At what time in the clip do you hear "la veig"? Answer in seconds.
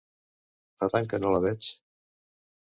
1.35-1.69